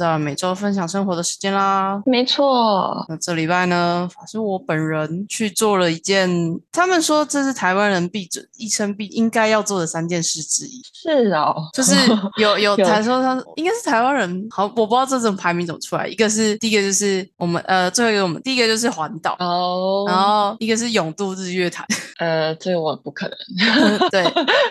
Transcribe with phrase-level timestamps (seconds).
[0.00, 2.02] 到了每周分享生活的时间啦。
[2.06, 6.28] 没错，那这礼拜呢，法师我本人去做了一件，
[6.72, 11.94] 他们说这是台湾人必准一生必应该要做的三件事之一，是哦，就是
[12.38, 16.06] 有 有有台说他应该是台湾人，好，我不知道这种排名怎么出来。
[16.06, 19.36] 一个是第一个就是我们呃，最后一个我们第一个就是环岛。
[19.38, 21.86] 哦，然后一个是永渡日月潭，
[22.18, 24.08] 呃，这个我不可能。
[24.10, 24.22] 对，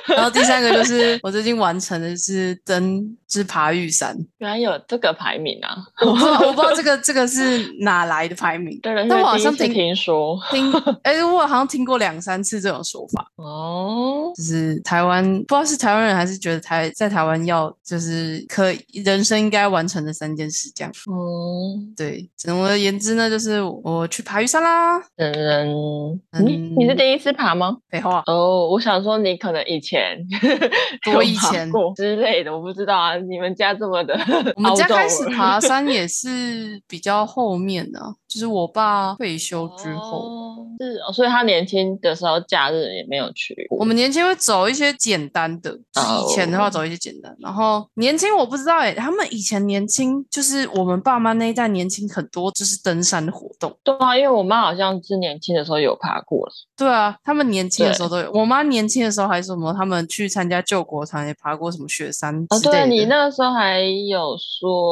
[0.07, 5.75] 然后第三个就是我最近完成的是登之爬玉山，原来有这个排名啊！
[6.05, 10.71] 我不知道我不知道这个这个是哪来的排名，对了，但我好像听听说听，
[11.03, 20.91] 哎，我好像听过两三次这种说法，哦，就是台湾不知道是台湾人还是觉得台在台湾要就是可以人生应该完成的三件事这样。
[21.11, 24.97] 嗯，对，总而言之呢，就是我去爬玉山啦。
[25.17, 27.77] 嗯，你嗯你是第一次爬吗？
[27.89, 30.17] 废话，哦，我想说你可能以前
[31.03, 33.16] 多有爬以前过之类的，我不知道啊。
[33.17, 34.17] 你们家这么的，
[34.55, 40.19] 我们家 开始爬山也 是比较后面的、就是我爸退休之后。
[40.19, 43.55] 哦，是哦，所以他年轻的时候假日也没有去。
[43.69, 47.35] 我们年轻会走一些简单的，就是以前的话哦走一些简单。
[47.39, 53.75] 然后年轻我不知道哎、他们以前年轻就是我们爸妈那一代年轻很多就是登山的活动。
[53.83, 56.53] 对啊，因为我妈好像是年轻的时候有爬过了。
[56.77, 58.31] 对啊，他们年轻的时候都有。
[58.31, 62.59] 我妈年轻的时候还什么，他们去参加救国团也爬过什么雪山哦。
[62.63, 64.88] 对你那个时候还有说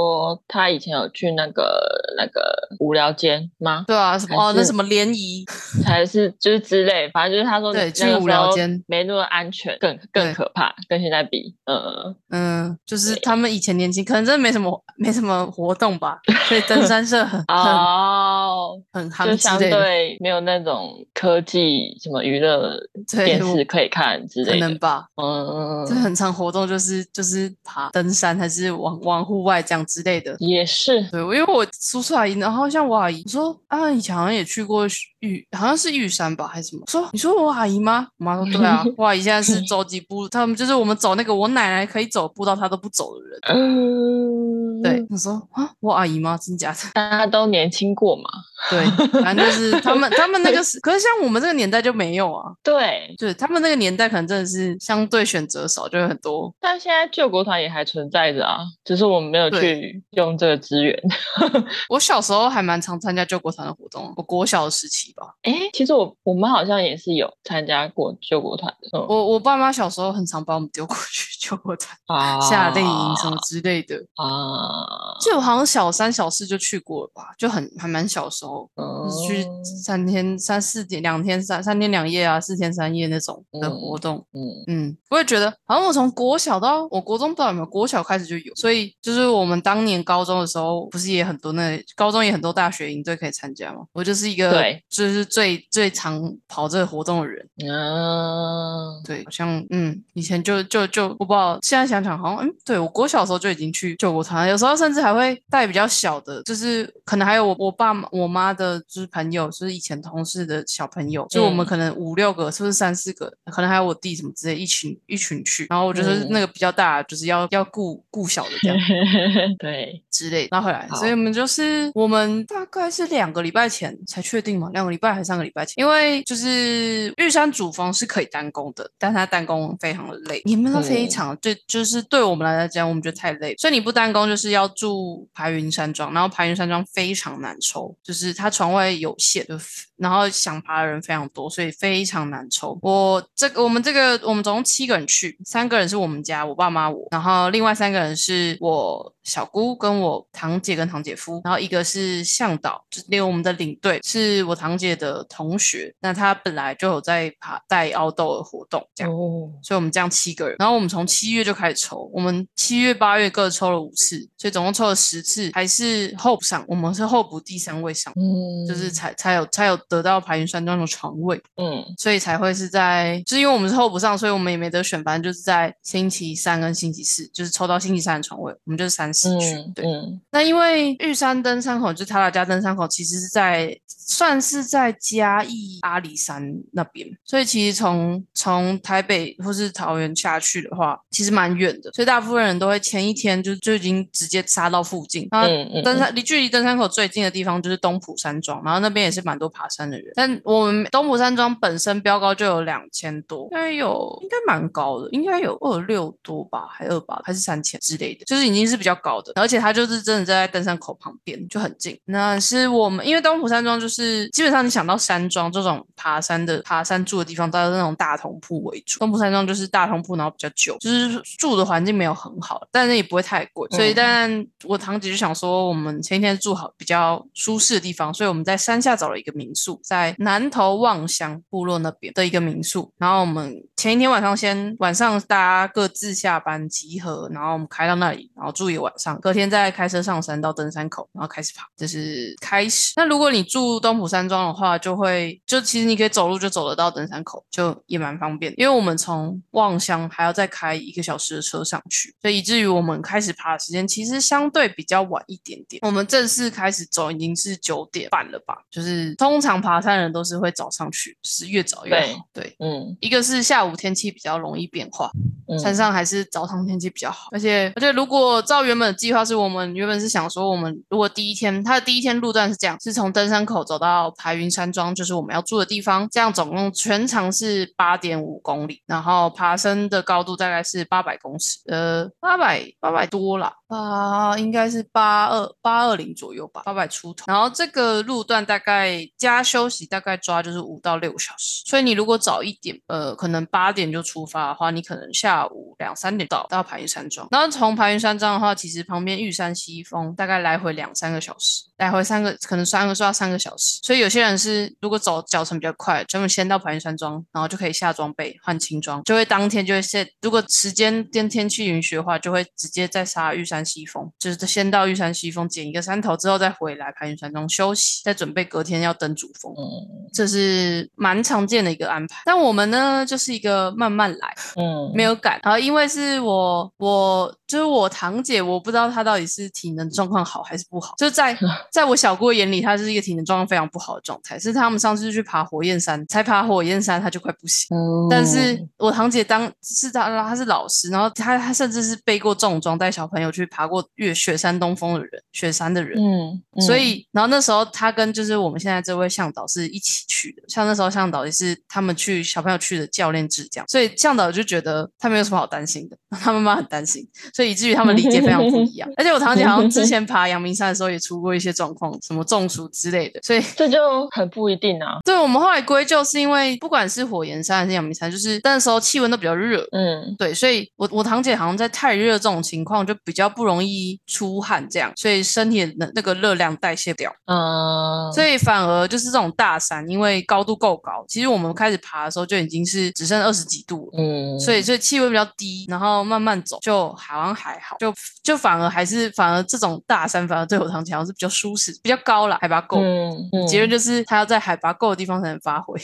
[0.47, 1.79] 他以前有去那个
[2.17, 2.41] 那个
[2.79, 3.83] 无聊间吗？
[3.87, 5.45] 对啊，什么哦那什么联谊，
[5.85, 19.57] 还是就是之类，反正就是他说对去无聊间没那么安全，更更可怕，跟现在比，嗯，嗯，就是他们以前年轻，可能真的没什么没什么活动吧，所以登山社很很哦，很就相。
[19.57, 22.79] 对没有那种科技什么娱乐
[23.11, 30.36] 电视可以看之类的，能吧，嗯嗯嗯，这很常活动就是就是爬登山还是往往户外这样之类的。
[30.39, 34.86] 也是，对，因为我叔叔阿姨，然后像我阿姨我说啊，以前好像也去过
[35.21, 36.83] 玉，好像是玉山吧，还是什么？
[36.87, 38.09] 说你说我阿姨吗？
[38.20, 43.39] 我妈说对啊， 我阿姨现在是走几步，他们就是我们走那个我奶奶可以走步道，她都不走的人。
[43.48, 46.38] 嗯，对，，我说啊，我阿姨吗？
[46.42, 46.77] 真假的？
[46.93, 48.23] 大家都年轻过嘛，
[48.70, 48.86] 对，
[49.21, 52.52] 反正就是他们他们那个是，可是像我们这个年代就没有啊。
[52.64, 56.54] 对，对他们那个年代，可能真的是相对选择少，就会很多。
[56.60, 60.98] 但现在救国团也还存在着啊，只是我们没有去用这个资源。
[61.89, 65.27] 我小时候还蛮常参加救国团的活动，我国小的时期吧。
[65.43, 73.95] 哎，其实我我们好像也是有参加过救国团的，嗯，我我爸妈小时候很常把我们丢过去救国团、啊夏令营什么之类的。
[74.15, 84.25] 啊，就我好像小三、小四就去过了吧，就很还蛮小时候，就是去嗯三天、三四天、两天三三天两夜啊，四天三夜那种的活动。
[84.33, 93.81] 嗯嗯，我也觉得，好像我从国小到我国中不知道有没有，国小开始就有，所以就是我们当年高中的时候，不是也很多那高中也很多大学营队可以参加吗？
[93.93, 97.47] 我就是一个对，就是最最常跑这个活动的人。
[97.65, 111.67] 嗯，对，好像嗯，以前就就就我不知道，现在想想好像嗯，对我国小的时候就已经去救过团，有时候甚至还会带比较小的，就是可能还有我我爸妈我妈的就是朋友，就是以前同事的小朋友，就我们嗯。
[111.67, 116.27] 可能五六个，是不是三四个，可能还有我弟什么之类，一群一群去，然后我就是嗯。
[116.30, 118.77] 那个比较大，就是要要顾顾小的这样。
[119.59, 139.56] 对，之类拉回来，所以我们就是我们大概是两个礼拜前才确定嘛，两个礼拜还是三个礼拜前，因为就是玉山主峰是可以单攻的，但他单攻非常的累，你们都非嗯场对，就是对我们来讲，我们觉得太累，所以你不单工就是要住排云山庄，然后排云山庄非常难抽，就是它床位有限，就
[139.98, 142.78] 然后想爬的人非常多，所以非常难抽。
[142.81, 159.13] 我这个我们这个我们总共七个人去，三个人是我们家我爸妈我，然后另外三个人是我小姑跟我堂姐跟堂姐夫，然后一个是向导，就是连我们的领队是我堂姐的同学，那他本来就有在爬带凹豆的活动，这样。
[159.13, 179.72] 哦，所以我们这样七个人，然后我们从七月就开始抽，我们七月、八月各抽了五次，所以总共抽了十次，还是候补上，我们是候补第三位上，嗯，就是才才有才有得到排云山庄的床位，嗯所以才会是在，就是因为我们是候补上，所以我们也没得选，反正就是在星期三跟星期四，就是抽到星期三的床位，我们就是三市区。
[179.75, 195.28] 对，嗯那因为玉山登山口就是塔塔加登山口，其实是在算是在嘉义阿里山那边，所以其实从从台北或是桃园下去的话，其实蛮远的，所以大部分人都会前一天就就已经直接杀到附近。
[195.31, 200.13] 然后嗯嗯，登山离距离登山口最近的地方就是东浦山庄，然后那边也是蛮多爬山的人。
[200.16, 209.31] 但我们东浦山庄本身标高就有两千多，应该有应该蛮高的，应该有二六多吧，还二八还是三千之类的，就是已经是比较高的。
[209.36, 212.00] 而且它就是真的在登山口旁边，就很近。
[212.06, 219.00] 那是我们因为东浦山庄就是基本上你想到山庄这种爬山的爬山住的地方，都是那种大同铺为主。
[219.00, 223.68] 东浦山庄就是大同铺，然后比较旧，就是住的环境没有很好，但是也不会太贵。
[223.71, 232.92] 所以，嗯但我堂姐就想说，我们前一天住好比较舒适的地方，所以我们在山下找了一个民宿，在南头望乡部落那边的一个民宿。
[232.98, 242.94] 然后我们前一天晚上先晚上大家各自下班集合，然后我们开到那里，然后住一晚上，隔天再开车上山到登山口，然后开始爬，这是开始。
[242.96, 248.54] 那如果你住东浦山庄的话，就会就其实你可以走路就走得到登山口，就也蛮方便。
[248.58, 255.80] 因为我们从望乡还要再开一个小时的车上去，所以以至于我们开始爬的时间其实相对比较晚一点点。
[255.84, 258.58] 我们正式开始走已经是九点半了吧？
[258.70, 262.20] 就是通常爬山的人都是会早上去，就是越早越好。
[262.34, 262.56] 对。
[262.60, 265.12] 嗯一个是下午天气比较容易变化，
[265.48, 287.25] 嗯，山上还是早上天气比较好，而且而且如果照原本计划，是我们原本是想说，我们如果第一天它的第一天路段是这样，是从登山口走到排云山庄，就是我们要住的地方，这样总共全长是八点五公里，然后爬升的高度大概是八百公尺，呃，八百八百多啦，啊，应该是八二八二零左右吧，八百出头。
[287.27, 297.27] 然后这个路段大概加休息大概抓就是五到六个小时，所以你如果早一点，呃，可能八点就出发的话，你可能下午两三点到到排云山庄。
[297.31, 303.80] 然后从排云山庄的话，其实旁边玉山西峰大概来回两三个小时，来回三个可能三个说要三个小时。
[303.84, 319.54] 所以有些人是如果走脚程比较快，专门先到排云山庄，然后就可以下装备换轻装，就会当天就会先，如果时间跟天气允许的话，就会直接再杀玉山西峰，就是先到玉山西峰捡一个山头之后再回来排云山庄休息，再准备隔天要登主峰。
[319.54, 325.40] 嗯这是蛮常见的一个安排，但我们呢就是一个慢慢来，嗯，没有赶。
[325.44, 330.94] 然后因为是我，我就是我堂姐，我不知道她到底是体能状况好还是不好。
[330.98, 331.38] 就在
[331.72, 334.38] 在我小姑眼里，她是一个体能状况非常不好的状态。
[334.38, 337.68] 是他们上次去爬火焰山，才爬火焰山，她就快不行。
[337.76, 345.98] 嗯，但是我堂姐当是她，她是老师，然后她她甚至是背过重装，带小朋友去爬过越雪山东峰的人，雪山的人。
[345.98, 358.89] 嗯，嗯，所以，然后那时候她跟就是我们现在这位向导是一起去的，像那时候向导也是他们去小朋友去的教练制这样，所以向导就觉得他没有什么好担心的， 他妈妈很担心，所以以至于他们理解非常不一样。
[358.98, 364.98] 而且我堂姐好像之前 爬阳明山的时候也出过一些状况，什么中暑之类的，所以这就很不一定啊。
[365.06, 384.00] 对我们后来归咎是因为不管是火焰山还是阳明山，就是那时候气温都比较热，嗯对，所以我我堂姐好像在太热这种情况就比较不容易出汗，这样，所以身体的那那个热量代谢掉，嗯，所以反而就是这种大山，因为高度够高，其实我们开始爬的时候就已经是只剩二十几度了。
[384.00, 387.94] 嗯，所以，所以气温比较低，然后慢慢走，就好像还好，就
[388.27, 392.77] 就反而还是反而这种大山，反而对我堂姐好像是比较舒适，比较高了，海拔够。
[392.81, 395.79] 嗯嗯，结论就是，他要在海拔够的地方才能发挥。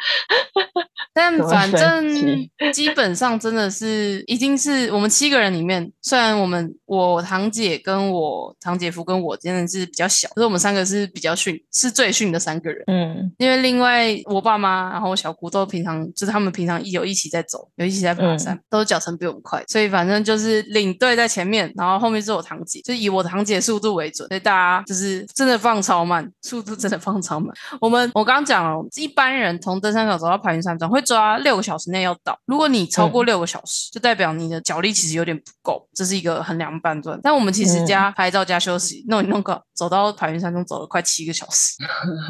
[1.13, 2.05] 但反正
[2.73, 12.83] 基本上真的是，一定是我们七个人里面，虽然我们我堂姐跟我堂姐夫跟我真的是比较小，可是我们三个是比较逊，是最逊的三个人。
[12.87, 27.53] 嗯因为另外我爸妈，然后我小姑都平常就是他们平常有一起在走，有一起在爬山，都脚程比我们快，所以反正就是领队在前面，然后后面是我堂姐，就以我堂姐速度为准，所以大家就是真的放超慢，速度真的放超慢。
[27.79, 37.19] 我们我刚刚讲了，一般人从登山口走到排云山庄会抓六个小时内要到，如果你超过六个小时，就代表你的脚力其实有点不够，这是一个衡量判断。
[37.21, 41.73] 但我们其实加拍照加休息，弄一弄个走到排云山庄走了快七个小时。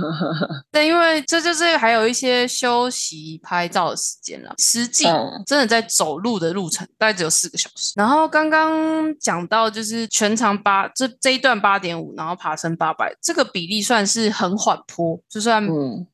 [0.71, 7.93] 对，因为这就是还有一些休息拍照的时间了，实际嗯真的在走路的路程大概只有四个小时。
[7.95, 15.63] 然后后刚刚讲到就是全长八这这一段八点五，然后爬升八百，这个比例算是很缓坡，就算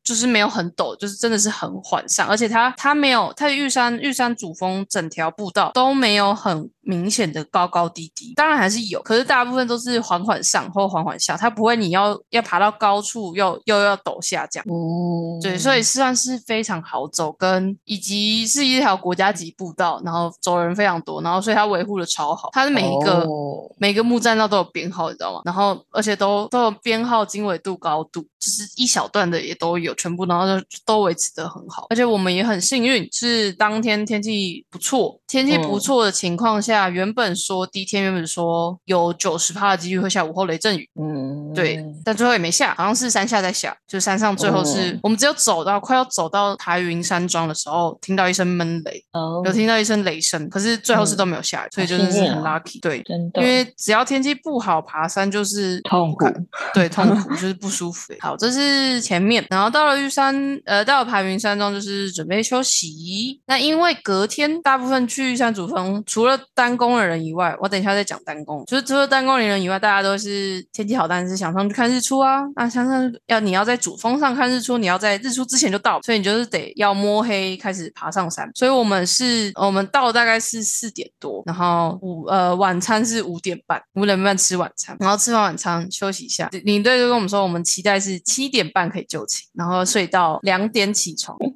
[0.04, 14.66] 就是没有很陡，就是真的是很缓上，而且它它没有它的玉山玉山主峰整条步道都没有很明显的高高低低，当然还是有，可是大部分都是缓缓上或缓缓下，它不会你要要爬到高处又又要陡下这样。
[14.70, 25.42] 哦，对，所以算是非常好走，跟以及是一条国家级步道，然后走人非常多，然后所以它维护的超好，它的每一个、哦每个木栈道都有编号，你知道吗？
[25.46, 31.88] 然后而且都都有编号经纬度、高度，就是一小段的也都有，全部然后就都维持的很好。
[31.90, 52.80] 而且我们也很幸运，是当天天气不错，天气不嗯错的情况下，原本说第一天原本说有九十趴的几率会下午后雷阵雨，嗯，对，但最后也没下，好像是山下在下，就山上最后是、嗯我们只有走到快要走到台云山庄的时候，听到一声闷雷，哦有，听到一声雷声，可是最后是嗯都没有下雨，所以好真的是很 lucky。
[52.82, 56.26] 对，真的，因为只要天气不好，爬山就是痛苦，
[56.74, 58.14] 对，痛苦 就是不舒服。
[58.20, 63.42] 好，这是前面，然后到到了玉山，呃，到了排云山庄就是准备休息。
[63.48, 72.44] 那因为隔天大部分去玉山主峰，除了单攻的人以外，我等一下再讲单攻，就是除了单攻的人以外，大家都是天气好，但是想上去看日出啊。
[72.56, 78.50] 那想上要你要在主峰上看日出，你要在日出之前就到，所以你就是得要摸黑开始爬上山。
[78.56, 86.50] 所以我们是，我们到大概是四点多，然后午呃晚餐是五点半，五点半吃晚餐，然后吃完晚餐休息一下。
[86.64, 91.38] 领队就跟我们说，我们期待是七点半可以就寝，然后睡到两点起床。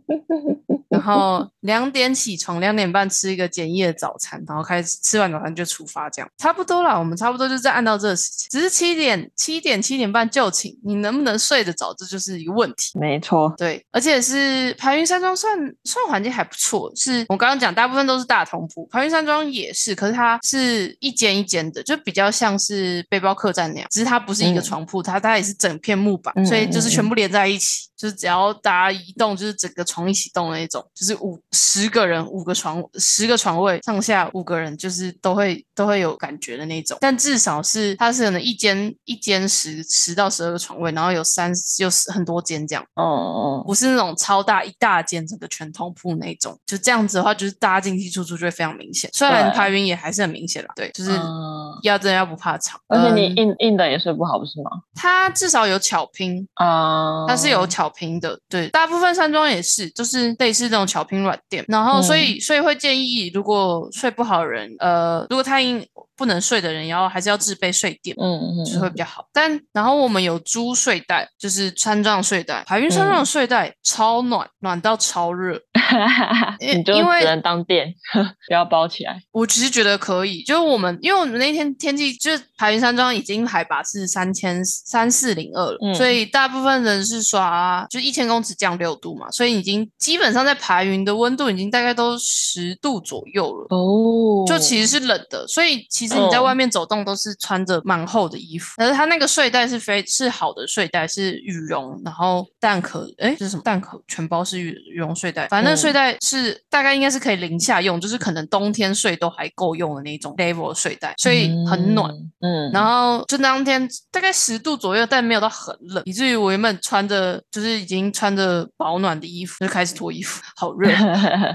[0.90, 6.98] 然后两点起床，两点半吃一个简易的早餐，然后开始吃完早餐就出发，这样差不多啦。
[6.98, 12.98] 我们差不多就在按照这个时间，只是七点、七点、七点半就寝，你能不能睡得着，这就是一个问题。
[12.98, 42.84] 没错，对，而且是排云山庄算算环境还不错，是我刚刚讲大部分都是大通铺，排云山庄也是，可是它是一间一间的，就比较像是背包客栈那样，只是它不是一个嗯床铺，它它也是整片木板，嗯所以就是嗯全部连在一起，就是只要大家移动，就是整个床一起动的那种，就是五十个人五个床十个床位上下五个人，就是都会都会有感觉的那种，但至少是它是可能一间一间十十到十二个床位，然后有三有很多间这样。
[42.94, 49.10] 哦哦，不是那种超大一大间整个全通铺那种，就这样子的话，就是大家进进出出就会非常明显。
[49.14, 52.80] 虽然排云也还是很明显啦，对，就是嗯要真的要不怕吵。
[52.88, 54.70] 而且你嗯硬硬的也睡不好，不是吗？
[54.94, 61.64] 它至少有巧拼，啊，它是有巧拼的，对，大部分山庄也是，就是类似这种巧拼软垫。
[61.68, 65.86] 然后所嗯以、所以会建议，如果睡不好的人，呃，如果太硬
[66.18, 68.16] 不能睡的人，然后还是要自备睡垫。
[68.20, 75.60] 嗯嗯，就是会比较好，但然后我们有租睡袋，就是山庄睡袋，海云山庄睡袋超暖，暖到超热，
[76.60, 77.94] 因你就因为只能当垫，
[78.48, 79.22] 不要包起来。
[79.32, 93.68] 我其实觉得可以，就是我们因为我们那天天气就是排云山庄已经海拔是三千三四零二了，嗯所以大部分人是刷就一千公尺降六度嘛，所以已经基本上在排云的温度已经大概都十度左右了。
[93.70, 98.76] 哦就其实是冷的，所以其实你在嗯外面走动都是穿着蛮厚的衣服。
[98.78, 104.02] 可是它那个睡袋是非是好的睡袋，是羽绒，然后蛋壳，哎，这是什么蛋壳？
[104.08, 112.10] 全包是羽羽绒睡袋，反正睡袋是、大概应该是可以零下用，就是可能冬天睡都还够用的那种 level 的睡袋，所以很暖。
[112.40, 120.90] 嗯，嗯，然后就当天大概十度左右，但没有到很冷，以至于我原本穿着就是已经穿着保暖的衣服，就开始脱衣服， 好热，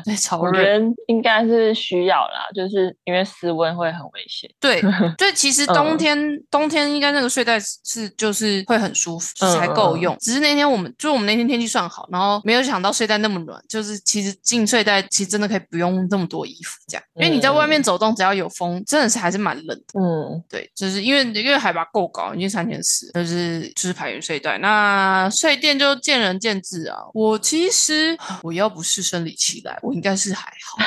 [0.05, 0.59] 对，超热。
[0.59, 4.42] 我觉得应该是需要啦，就是因为室温会很危险。
[4.61, 4.83] 对，
[5.19, 10.17] 对，其实冬嗯天、冬天应该那个睡袋是是就是会很舒服，就是还够用。
[10.21, 20.01] 只是那天我们就我们那天天气算好，然后没有想到睡袋那么暖，就是其实进睡袋其实真的可以不用那么多衣服这样，因为你在外面走动只要有风，真的是还是蛮冷的。
[20.01, 24.59] 嗯，对，就是因为因为海拔够高，已经三千四，就是就是排云睡袋。
[24.59, 26.99] 那睡垫就见仁见智啊。
[27.15, 30.79] 我其实我要不是生理期来，我应该是还好。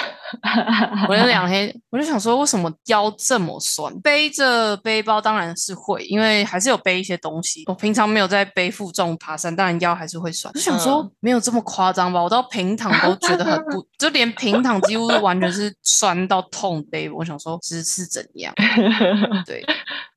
[1.08, 3.94] 我那两天我就想说，为什么腰这么酸？
[4.02, 7.64] 背着背包当然是会，因为还是有背一些东西。
[7.68, 10.54] 我平常没有在背负重爬山，当然腰还是会酸。
[10.54, 12.22] 就想说嗯没有这么夸张吧？
[12.22, 17.10] 我到平躺都觉得很不，就连平躺几乎完全是酸到痛背。
[17.10, 18.54] 我想说是是怎样？
[19.46, 19.64] 对。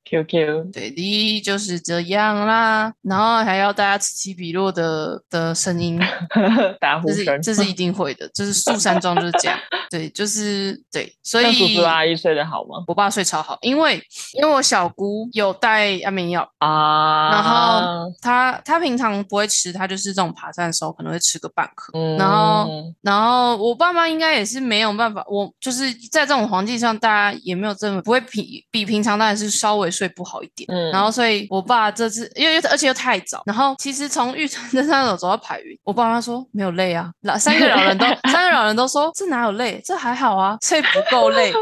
[0.08, 6.00] QQ，对，第一就是这样啦，然后还要大家此起彼落的的声音，
[6.80, 7.40] 打呼声。
[7.42, 9.58] 这是一定会的，就是树山庄就是这样，
[9.90, 12.84] 对，就是对，所以叔以叔阿姨睡得好吗？
[12.86, 14.02] 我爸睡超好，因为
[14.34, 22.70] 因为我小姑有带安眠药，啊，然后他他平常不会吃，他就是这种爬山的时候可能会吃个半颗，嗯，然后
[23.02, 30.66] 然后我爸妈应该也是没有办法，我就是在这种环境上，大家也没有这么不会比比平常当然是稍微睡不好一点。
[30.70, 41.52] 嗯，然后，所以我爸这次因为而且又太早，然后其实从玉川登山走走到排云，我爸妈说没有累啊，老三个老人都 三个老人都说这哪有累，这还好啊，睡不够累。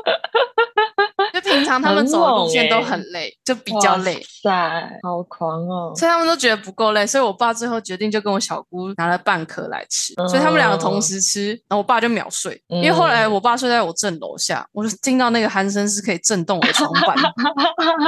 [1.46, 4.22] 平常他们走的路线都欸很累，就比较累。
[4.42, 4.50] 塞，
[5.02, 5.92] 好狂哦！
[5.96, 17.16] 所以他们都觉得不够累，所以我爸最后决定就跟我小姑拿了半颗来吃，所以他们两个同时吃，然后我爸就秒睡，因为后来我爸睡在我正楼下，我就听到那个鼾声是可以震动我的床板，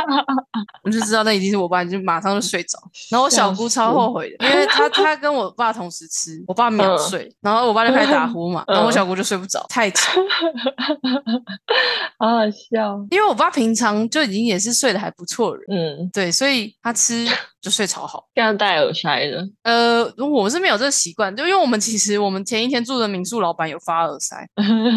[0.83, 2.79] 我就知道那一定是我爸，就马上就睡着。
[3.11, 10.13] 然后我小姑超后悔的，因为她她跟我爸同时吃，我爸秒睡，然后我爸就开始打呼嘛， 然后我小姑就睡不着，太吵。
[12.19, 12.99] 好好笑。
[13.11, 17.27] 因为我爸平常就已经也是睡得还不错的人，嗯，对，所以他吃
[17.61, 18.27] 就睡超好。
[18.35, 19.49] 要戴耳塞的。
[19.63, 24.37] 呃，我是没有这个习惯，就因为我们其实我们前一天住的民宿老板有发耳塞，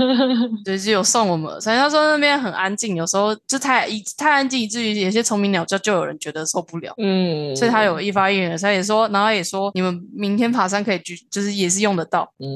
[0.64, 1.76] 对，就有送我们耳塞。
[1.76, 6.94] 他说那边很安静，有时候就太一太安静，以至于有些虫鸣鸟叫，就有人觉得受不了。
[6.98, 12.32] 嗯，所以他有一发一人耳塞，也说，然后也说你们明天爬山可以去，就是也是用得到。
[12.40, 12.48] 嗯，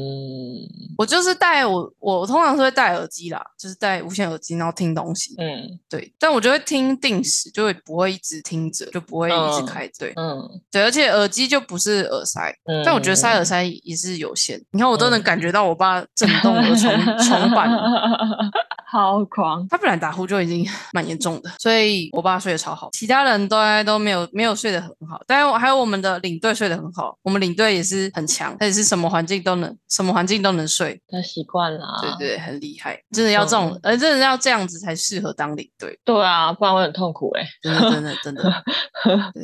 [0.97, 5.33] 我就是戴我我通常是会戴耳机啦，就是戴无线耳机，然后听东西。
[5.39, 9.89] 嗯对，但我就会听定时，就会不会一直听着，就不会一直嗯开。
[9.97, 10.13] 对。
[10.15, 10.41] 嗯。
[10.71, 14.59] 对，而且耳机就不是耳塞，嗯，但我觉得塞耳塞也是有限。
[14.71, 17.69] 你看，我都能感觉到我爸震动我的床床板，
[18.99, 19.67] 好狂。
[19.69, 25.21] 他本来打呼就已经 蛮严重的，所以我爸睡得超好，其他人都都没有没有睡得很好。
[25.27, 38.63] 但是我还有我们的领队睡得很好，我们领队也是很强，他也是什么环境都能什么环境都能睡，他习惯了、啊，对对，很厉害，真的要这种，嗯呃，真的要这样子才适合当领队，对啊，不然会很痛苦哎、真的真的 真的。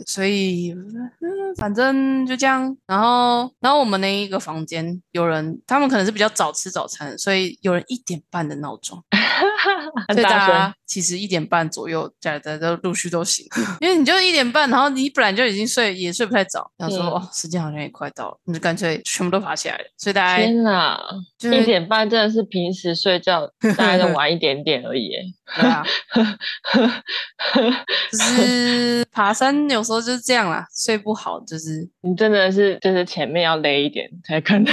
[0.08, 2.62] 所以、嗯、反正就这样。
[2.88, 9.02] 然后，然后我们那一个房间有人，他们可能是比较早吃早餐，所以有人一点半的闹钟，
[10.08, 10.74] 很所以大声家。
[10.92, 13.46] 其实一点半左右，大家都陆续都醒，
[13.80, 19.84] 因为你就一点半，然后你本来就已经睡，也睡不太早，然后说、嗯哦，时间好像也快到了，你就干脆全部都爬起来了。
[19.98, 21.00] 所以大家天哪，
[21.38, 25.24] 就是一点半真的是平时睡觉 大概都晚一点点而已欸。
[25.54, 25.84] 对啊，
[28.12, 34.66] 就是爬山有时候就是这样啦，睡不好就是你真的是就是前面要累一点才可能，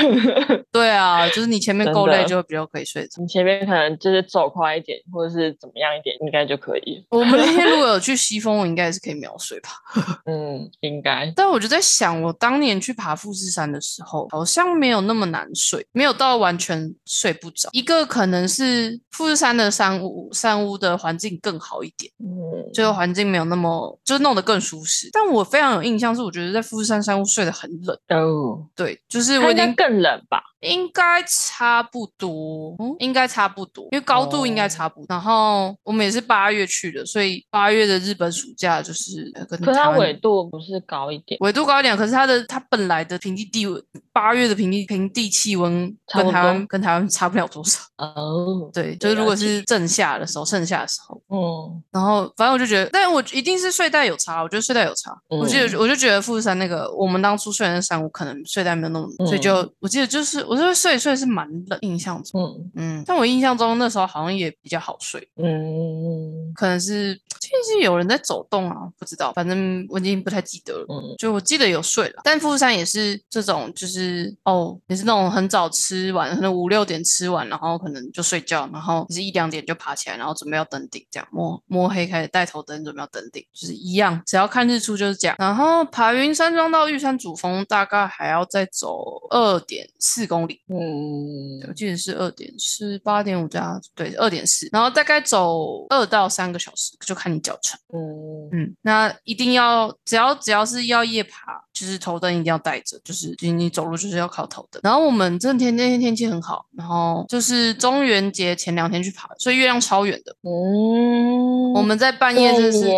[0.70, 3.20] 对啊，就是你前面够累就会比较可以睡着。
[3.20, 7.04] 你前面可能就是走快一点，或者是怎么样一点，应该就可以。
[7.10, 9.70] 我们那天如果有 去西峰，我应该也是可以秒睡吧。
[10.26, 11.32] 嗯，应该。
[11.34, 17.68] 但我就在想，我当年去爬富士山的时候，好像没有那么难睡，没有到完全睡不着。
[17.72, 25.08] 一个可能是富士山的山屋，山屋的环境更好一点，嗯，就是环境没有那么，就是弄得更舒适。
[25.12, 27.98] 但我非常有印象是，我觉得在富士山山屋睡得很冷。
[28.08, 30.42] 哦，对，就是应该我已经更冷吧？
[30.60, 35.06] 应该差不多，嗯，应该差不多，因为高度应该哦差不多。
[35.08, 43.82] 然后我们也是八月去的，所以八月的日本暑假就是可是它纬度不是高一点，纬度高一点，可是它的它本来的平地地温，
[44.12, 47.80] 八月的平地平地气温跟台湾跟台湾差不了多少。
[47.98, 51.82] 哦， 对，就是如果是正夏的时候，盛夏的时候，嗯。
[51.90, 55.16] 然后反正我就觉得，但我一定是睡袋有差，我觉得睡袋有差。
[55.28, 62.40] 我记得嗯我就觉得富士山那个我们当初睡的那山我可能睡袋没有那么，所以就我记得就是我就睡一睡是蛮冷，印象中，
[62.74, 62.98] 嗯。
[62.98, 65.28] 嗯，但我印象中那时候好像也比较好睡。
[65.36, 70.86] 嗯うんう可能是其实有人在走动啊，不知道，反正我已经不太记得了。
[70.88, 85.36] 嗯就我记得有睡了，但富士山也是这种，就是哦，也是那种很早吃完，可能五六点吃完，然后可能就睡觉，然后也是一两点就爬起来，然后准备要登顶，这样摸摸黑开始带头灯，准备要登顶，就是一样，只要看日出就是这样。
[85.38, 97.76] 然后爬云山庄到玉山主峰大概还要再走二点四公里，嗯我记得是二点四八点五加对二点四，然后大概走二到三个小时，就看你脚程。
[97.92, 104.80] 嗯嗯，那一定要只要只要是要夜爬，就是头灯一定要带着，就是就是你走路就是要靠头灯。
[104.84, 110.32] 然后我们这天那天天气很好，然后就是中元节前两天去爬，所以月亮超远的。
[110.44, 112.88] 嗯，我们在半夜真的是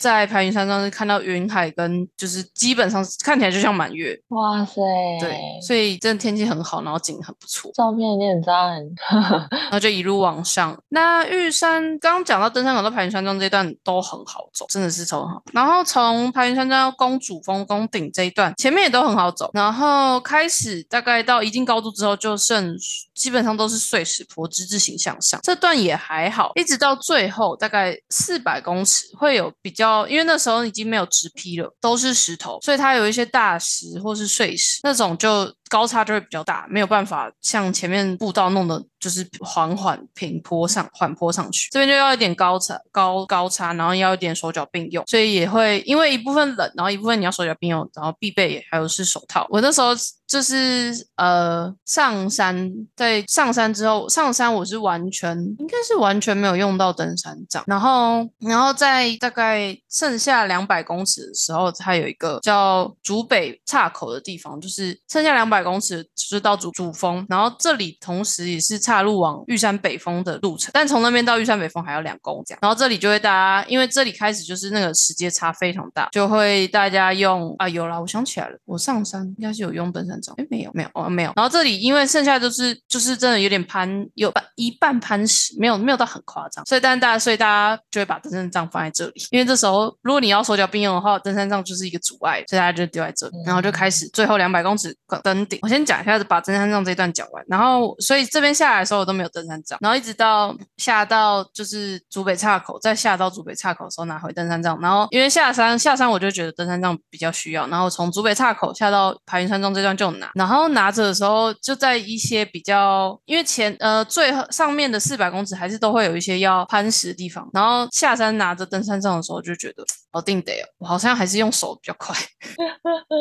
[0.00, 4.80] 在排云山上是看到云海跟就是基本上看起来就像满月，哇塞，
[5.18, 7.72] 对，所以真的天气很好，然后景很不错。
[7.74, 8.80] 照片一定很赞，
[9.50, 10.80] 然后就一路往上。
[10.90, 15.42] 那玉山刚刚讲到登山口到排云山庄这一段都很好走，真的是超好。
[15.52, 19.50] 然后从排云山庄到公主峰、宫顶这一段，前面也都很好走。
[19.54, 22.76] 然后开始大概到一定高度之后，就剩
[23.14, 25.40] 基本上都是碎石坡，之字形向上。
[25.42, 35.52] 这段也还好，一直到最后大概四百公尺会有比较，因为那时候已经没有直劈了，都是石头，所以它有一些大石或是碎石那种就。
[35.70, 49.48] 高差就会比较大，没有办法像前面步道弄的，就是缓缓平坡上缓坡上去，这边就要一点高差高高差，然后要一点手脚并用，所以也会因为一部分冷，然后一部分你要手脚并用，然后必备还有是手套。
[49.50, 49.88] 我那时候
[50.26, 95.58] 就是呃上山，在上山之后上山我是完全应该是完全没有用到登山杖，然后然后在大概剩下两百公尺的时候，它有一个叫竹北岔口的地方，就是剩下两百公尺就是到主主峰，然后这里同时也是岔路往玉山北峰的路程，但从那边到玉山北峰还要两公里，然后这里就会大家因为这里开始就是那个时间差非常大，就会大家用啊有啦，我想起来了，我上山应该是有用登山哎没有没有哦没有，然后这里因为剩下就是就是真的有点攀有半一半攀石，没有没有到很夸张，所以但大家所以大家就会把登山杖放在这里，因为这时候如果你要手脚并用的话，登山杖就是一个阻碍，所以大家就丢在这里，然后就开始最后两百公尺登顶。
[95.62, 122.16] 我先讲一下，把登山杖这一段讲完，然后所以这边下来的时候我都没有登山杖，然后一直到下到就是竹北岔口，再下到竹北岔口的时候拿回登山杖，然后因为下山下山我就觉得登山杖比较需要，然后从竹北岔口下到排云山庄这段就拿，然后拿着的时候就在一些比较因为前呃最上面的四百公尺还是都会有一些要攀石的地方，然后下山拿着登山杖的时候就觉得我定得哦，我好像还是用手比较快，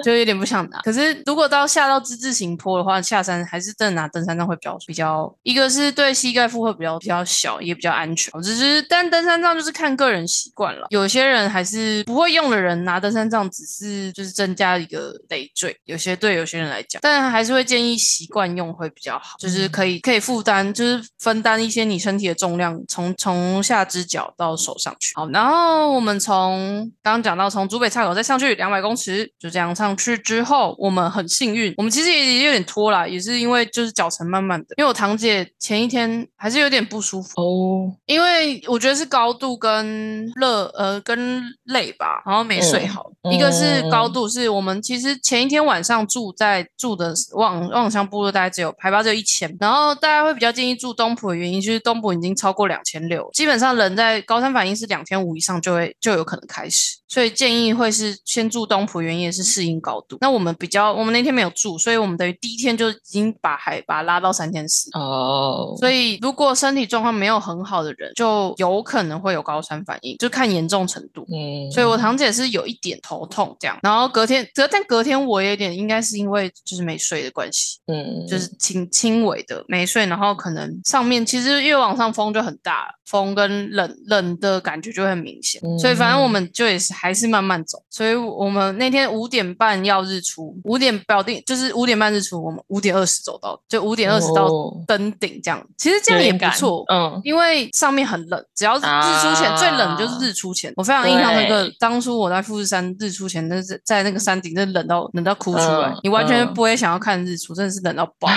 [0.03, 0.79] 就有点不想拿。
[0.81, 8.31] 可是如果到下到之字形坡的话，下山还是真的拿登山杖会比较比较，一个是对膝盖负荷比较比较小，也比较安全。
[8.41, 25.13] 只是但登山杖就是看个人习惯了，有些人还是不会用的人拿登山杖只是就是增加一个累赘，有些对有些人来讲，但还是会建议习惯用会比较好，就是可以可以负担，就是分担一些你身体的重量，从从下肢脚到手上去。
[25.15, 37.41] 好，然后我们从刚刚讲到从竹北岔口再上去两百公尺，就这样上去之后，我们很幸运，我们其实也也有点拖啦，也是因为就是脚程慢慢的，因为我堂姐前一天还是有点不舒服。
[37.41, 43.11] 哦，因为我觉得是高度跟热呃跟累吧，然后没睡好。
[43.31, 56.72] 一个是高度，是我们其实前一天晚上住在住的望望乡部落，大概只有海拔只有一千，然后大家会比较建议住东埔的原因，就是东埔已经超过两千六，基本上人在高山反应是两千五以上就会就有可能开始，
[57.07, 60.17] 所以建议会是先住东浦，原因也是适应高度。
[60.21, 64.89] 那我们比较，我们那天没有住，所以我们等于第一天就已经把海拔拉到三千四。
[64.97, 71.25] 哦，所以如果身体状况没有很好的人，就有可能会有高山反应，就看严重程度。
[71.31, 99.57] 嗯，所以我堂姐是有一点头痛这样，然后隔天隔但隔天我有点应该是因为就是没睡的关系，嗯，就是轻轻微的没睡，然后可能上面其实越往上风就很大，风跟冷冷的感觉就会很明显，所以反正我们就也是还是慢慢走，所以我们那天五点半要日出，五点表定就是五点半日出，我们五点二十走到，就五点二十到哦登顶这样，其实这样也不错，嗯，因为上面很冷，只要是日出前、啊。
[99.57, 100.73] 最冷就是日出前。
[100.75, 106.53] 我非常印象那个，当初我在富士山日出前，那是在那个山顶，那冷到冷到哭出来，嗯你完全嗯。
[106.53, 108.29] 不会想要看日出，真的是冷到爆。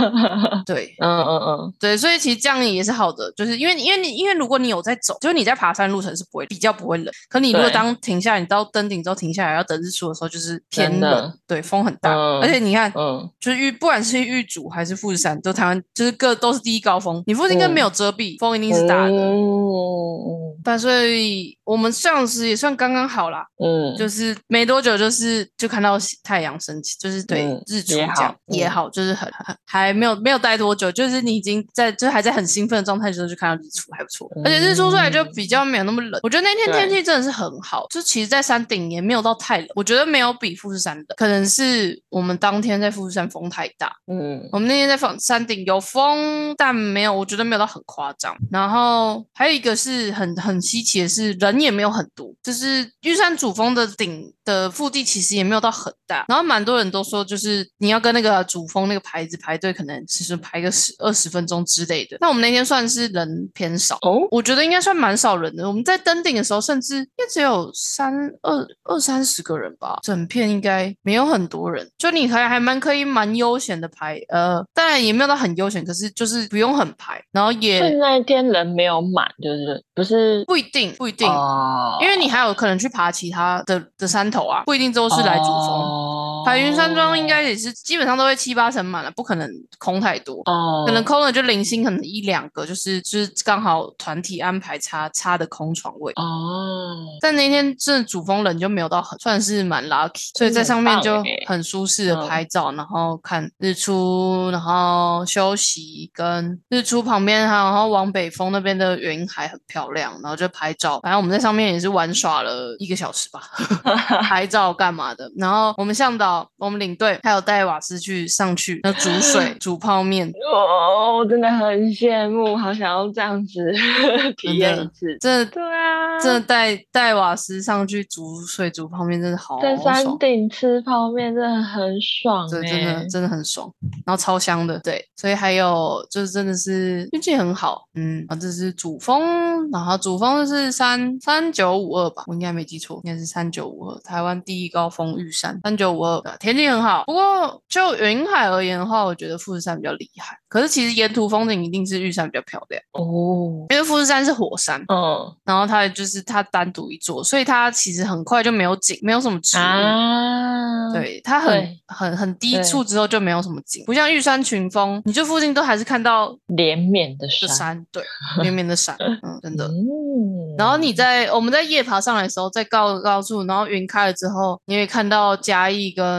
[0.66, 0.94] 对。
[1.00, 12.92] 嗯嗯嗯，对，所以其实这样也是好的，就是因为因为你因为如果你有在走，就是你在爬山路程是不会比较不会冷，可你如果当停下来，你到登顶之后停下来要等日出的时候，就是偏冷，对，风很大，嗯而且你看。
[12.94, 17.22] 嗯，就是玉，不管是玉竹还是富士山，都台湾就是各都是第一高峰。
[17.26, 19.10] 你附近跟没有遮蔽，风一定是大的。
[19.10, 36.18] 嗯但所以我们上时也算刚刚好啦，嗯，就是没多久，就是就看到太阳升起，就是对、嗯日出这也好样也嗯好，就是很很还没有没有待多久，就是你已经在就还在很兴奋的状态的时候就看到日出，还不错，而且日出出来就比较没有那么冷。
[36.22, 44.48] 我觉得那天天气真的是很好，就其实，在山顶也没有到太冷，我觉得没有比富士山冷，可能是我们当天在富士山风太大，嗯。
[44.52, 48.36] 我们那天在放山顶有风，但没有，我觉得没有到很夸张。
[48.50, 56.24] 然后还有一个是很很稀奇的是，人也没有很多，就是玉山主峰的顶的腹地其实也没有到很大。
[56.28, 62.16] 然后蛮多人都说，就是你要跟那个主峰那个牌子排队，可能其实排个十二十分钟之类的。
[62.20, 63.96] 那我们那天算是人偏少。
[64.02, 65.66] 哦，我觉得应该算蛮少人的。
[65.66, 71.90] 我们在登顶的时候，甚至也只有三二二三十个人吧，整片应该没有很多人。
[71.98, 81.30] 就你还还蛮可以蛮悠闲的排，呃，当然也没有到很悠闲，可是就是不用很排，然后也那天人没有满，就是不是不一定不一定。
[81.30, 85.52] 哦因为你还有可能去爬其他的的山头啊，不一定都是来主峰。
[85.52, 86.13] 哦
[86.44, 90.42] 排云山庄应该也是基本上都会七八成满了，不可能空太多。
[90.44, 96.12] 哦，可能空了就零星，可能一两个，就是就是刚好团体安排差差的空床位。
[96.16, 111.00] 哦，但那天真的主峰人就没有到很，算是蛮 lucky，所以在上面就很舒适的拍照，然后看日出，然后休息，跟日出旁边还有然后往北峰那边的云海很漂亮，然后就拍照。
[111.00, 113.42] 反正我们在上面也是玩耍了一个小时吧，
[114.22, 115.30] 拍照干嘛的。
[115.36, 120.28] 然后我们向导、我们领队还有带瓦斯去上去那煮水、 煮泡面。
[120.28, 123.60] 哦，我真的很羡慕，好想要这样子
[124.38, 125.16] 体验一次。
[125.20, 130.04] 真的，对啊，真的带带瓦斯上去煮水、煮泡面，真的好在山。
[130.18, 133.70] 顶吃泡面真的很爽、欸，这真的真的很爽，
[134.06, 159.60] 然后超香的，对，所以还有就是真的是运气很好，嗯，啊，这是主峰，然后主峰就是三三九五二吧，我应该没记错，应该是三九五二，台湾第一高峰玉山三九五二，对天气很好，不过就云海而言的话，我觉得富士山比较厉害，可是其实沿途风景一定是玉山比较漂亮，哦，因为富士山是火山，嗯然后它就是它单独一座，所以它其实很快就没有景，没有什么植物。
[159.60, 168.02] 啊，，对，它很很很低处之后就没有什么景，不像玉山群峰，你这附近都还是看到连绵的山，山，对，
[168.40, 169.66] 连绵的山， 嗯，真的。
[169.66, 176.13] 嗯，然后你在我们在夜爬上来的时候，在高高处，然后云开了之后，你会看到嘉义跟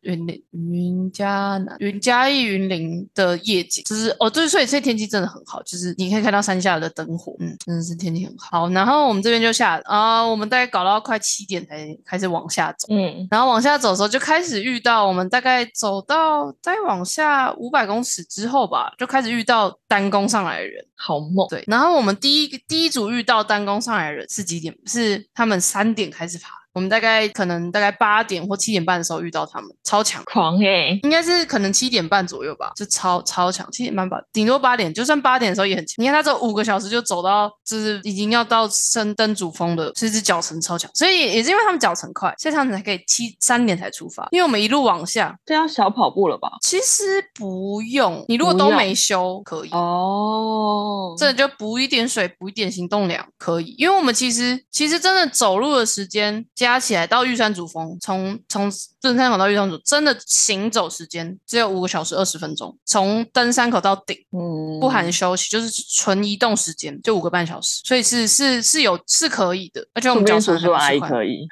[0.00, 8.68] 云林、云嘉南、云嘉义、云林的夜景，就是哦，对，所以这天气真的很好，就是你可以看到山下的灯火，嗯，真的是天气很好。
[8.70, 12.88] 然后我们这边就下啊、我们大概搞到快七点才开始往下走。
[12.90, 20.84] 嗯然后往下走的时候，就开始遇到我们大概走到再往下五百公尺之后吧，就开始遇到单攻上来的人。
[20.96, 24.76] 好猛，对，然后我们第一个第一组遇到单攻上来的人是几点？
[24.86, 30.22] 是他们三点开始爬，我们大概可能大概八点或七点半的时候遇到他们，超强。
[30.24, 35.94] 狂哎、应该是可能七点半左右吧，就超超强，七点半吧，顶多八点，就算八点的时候也很强。
[35.98, 44.28] 你看他这五个小时就走到，就是已经要到升登主峰的，这只脚程超强，所以也是因为他们脚程快，所以他们才可以七三点才出发。
[44.30, 46.50] 因为我们一路往下，这要小跑步了吧？
[46.62, 47.02] 其实
[47.34, 49.70] 不用，你如果都没修可以。
[49.70, 58.70] 哦，这就补一点水，补一点行动量可以，因为我们其实其实真的走路的时间加起来到玉山主峰，从从
[59.00, 71.48] 登山口到玉山主，真的行走时间只有五个小时二十分钟，从登山口到顶嗯不含休息，就是纯移动时间就五个半小时，所以是是是有是可以的，而且我们脚程叔叔阿还可以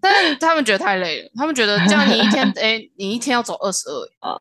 [0.00, 4.34] 但是他们觉得太累了，他们觉得这样你一天 哎、你一天要走二十二， 啊，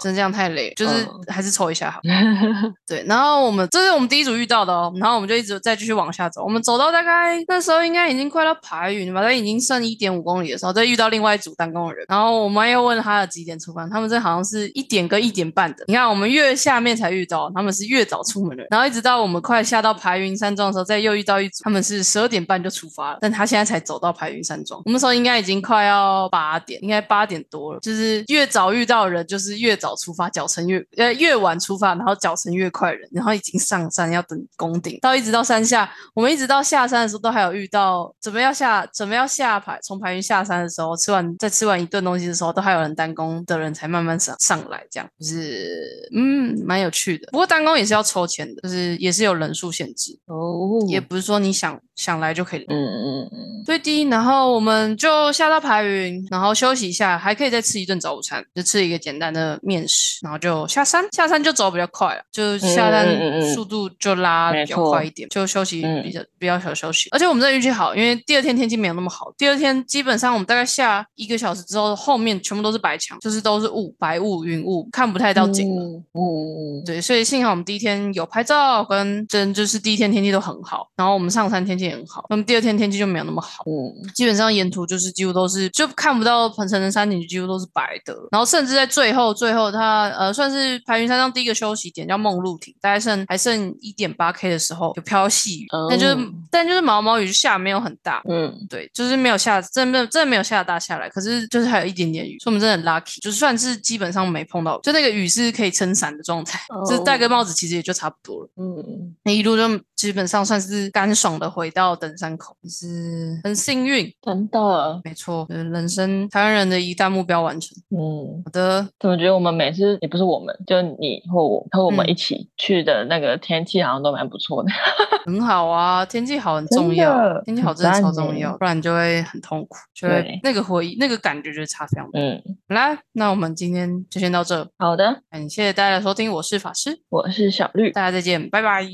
[0.00, 1.22] 真的这样太累了，就是嗯。
[1.28, 2.00] 还是抽一下好。
[2.86, 47.28] 对，然后我们这是我们第一组遇到的哦，然后我们就一直再继续往下走，我们走到大概那时候应该已经快到排云了吧，但已经剩一点五公里的时候，再遇到另外一组单工的人，然后我们又问他的几点出发，他们这好像是一点跟一点半的，你看我们越下面才遇到，他们是越早出门的，然后一直到我们快下到排云山庄的时候，再又遇到一组，他们是十二点半就出发了，但他现在才走到排云山庄，我们那时候应该已经快要八点，应该八点多了，就是越早遇到人就是越早出发，脚程越呃越晚出发，然后脚程越快的人，然后已经上山要等攻顶，到一直到山下，我们一直到下山的时候都还有遇到，准备要下准备要下排从排云下山的时候，吃完再吃完一顿东西的时候，都还有人单攻的人才慢慢上上来，这样就是嗯蛮有趣的。
[47.30, 52.66] 不过单攻也是要抽签的，就是也是有人数限制，哦，也不是说你想想来就可以来。
[52.68, 61.04] 嗯嗯嗯，最低，然后我们就下到排云，然后休息一下，还可以再吃一顿早午餐，就吃一个简单的面食，然后就下山。
[61.12, 67.08] 下山就走比较快了，就下山速度就拉比较快一点，就休息嗯比较、比较小休息。
[67.10, 75.82] 而且我们这运气好，因为第二天天气没有那么好，第二天基本上我们大概下一个小时之后，后面全部都是白墙，就是都是雾、白雾、云雾，看不太到景了。
[75.82, 83.64] 嗯嗯，对，所以幸好我们第一天有拍照，跟真就是第一天天气都很好，然后我们上山天气也很好，那么第二天天气就没有那么好。
[83.66, 88.14] 嗯基本上沿途就是几乎都是就看不到彭城的山顶，几乎都是白的。
[88.30, 98.22] 然后甚至在最后最后它呃算是白云山上第一个休息点叫梦露亭，大概剩还剩一点八 K 的时候有飘细雨，但就是哦但就是毛毛雨下没有很大。
[98.28, 108.48] 嗯对，就是没有下，真的真的没有下大下来，可是就是还有一点点雨，所以我们真的很 lucky，就算是基本上没碰到，就那个雨是可以撑伞的状态，就是戴个帽子其实也就差不多了。
[108.56, 114.10] 嗯那一路就基本上算是干爽的回到登山口，就是很幸运。
[114.22, 117.76] 真的，没错，人生台湾人的一大目标完成。
[117.90, 124.70] 嗯，好的，怎么觉得我们每次也不是我们，就你或我和我们嗯一起去的那个天气好像都蛮不错的。
[125.26, 132.18] 很好啊，天气好很重要，天气好真的超重要，不然就会很痛苦，就会那个回忆那个感觉就差非常多。
[132.18, 138.86] 嗯，好啦，那我们今天就先到这，好的，感谢大家的收听，我是法师，我是小绿，大家再见，拜拜。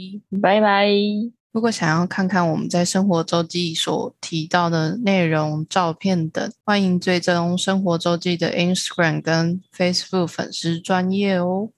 [0.42, 1.41] 拜拜。
[1.52, 11.68] 如果想要看看我们在生活周记所提到的内容、照片等，欢迎追踪生活周记的 Instagram 跟 Facebook 粉丝专业哦。